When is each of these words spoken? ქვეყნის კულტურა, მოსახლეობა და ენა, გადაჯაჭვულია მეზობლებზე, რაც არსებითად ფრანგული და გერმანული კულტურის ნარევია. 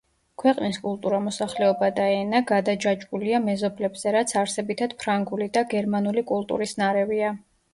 ქვეყნის 0.43 0.77
კულტურა, 0.85 1.17
მოსახლეობა 1.25 1.89
და 1.99 2.07
ენა, 2.13 2.41
გადაჯაჭვულია 2.51 3.41
მეზობლებზე, 3.43 4.15
რაც 4.17 4.35
არსებითად 4.45 4.97
ფრანგული 5.05 5.49
და 5.59 5.67
გერმანული 5.75 6.25
კულტურის 6.33 6.75
ნარევია. 6.83 7.31